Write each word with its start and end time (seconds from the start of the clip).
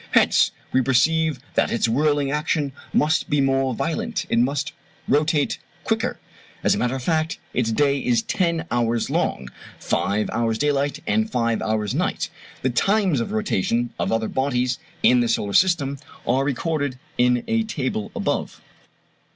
Hence 0.13 0.49
we 0.71 0.81
perceive 0.81 1.39
that 1.53 1.71
its 1.71 1.87
whirling 1.87 2.31
action 2.31 2.71
must 2.91 3.29
be 3.29 3.39
more 3.39 3.75
violent 3.75 4.25
it 4.29 4.39
must 4.39 4.73
rotate 5.07 5.59
quicker. 5.83 6.19
As 6.63 6.73
a 6.73 6.79
matter 6.79 6.95
of 6.95 7.03
fact 7.03 7.37
its 7.53 7.71
day 7.71 7.99
is 7.99 8.23
ten 8.23 8.65
[Illustration: 8.71 8.87
FIG. 8.87 8.87
72. 8.87 8.87
Jupiter.] 8.87 8.89
hours 8.89 9.09
long 9.11 9.49
five 9.79 10.29
hours 10.31 10.57
daylight 10.57 10.99
and 11.05 11.31
five 11.31 11.61
hours 11.61 11.93
night. 11.93 12.31
The 12.63 12.71
times 12.71 13.19
of 13.19 13.31
rotation 13.31 13.91
of 13.99 14.11
other 14.11 14.27
bodies 14.27 14.79
in 15.03 15.19
the 15.19 15.27
solar 15.29 15.53
system 15.53 15.99
are 16.25 16.43
recorded 16.45 16.97
in 17.19 17.43
a 17.47 17.61
table 17.61 18.09
above. 18.15 18.59